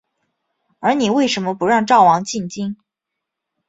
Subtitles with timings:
[0.79, 2.75] 而你为甚么不让赵王进京？